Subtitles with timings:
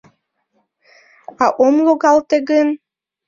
[1.43, 2.67] —А ом логалте гын?